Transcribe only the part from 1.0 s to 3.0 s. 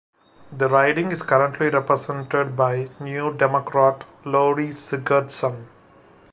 is currently represented by